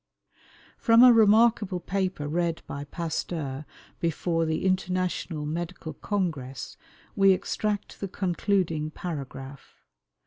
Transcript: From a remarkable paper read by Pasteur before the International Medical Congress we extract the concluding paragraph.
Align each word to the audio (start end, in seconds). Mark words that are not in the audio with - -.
From 0.79 1.03
a 1.03 1.13
remarkable 1.13 1.79
paper 1.79 2.27
read 2.27 2.63
by 2.65 2.85
Pasteur 2.85 3.67
before 3.99 4.45
the 4.47 4.65
International 4.65 5.45
Medical 5.45 5.93
Congress 5.93 6.75
we 7.15 7.33
extract 7.33 7.99
the 7.99 8.07
concluding 8.07 8.89
paragraph. 8.89 9.75